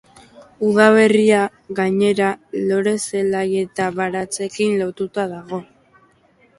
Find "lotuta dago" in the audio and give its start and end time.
4.85-5.63